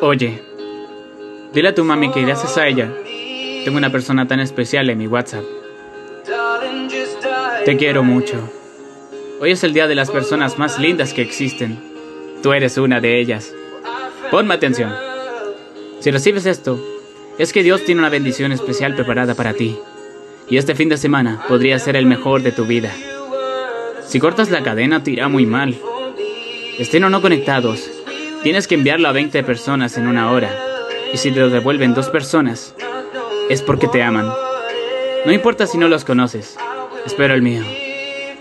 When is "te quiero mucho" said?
7.64-8.36